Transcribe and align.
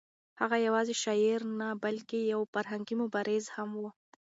هغه 0.41 0.57
یوازې 0.67 0.93
شاعر 1.03 1.41
نه 1.59 1.67
بلکې 1.83 2.19
یو 2.33 2.41
فرهنګي 2.53 2.95
مبارز 3.03 3.45
هم 3.55 3.69
و. 3.81 3.83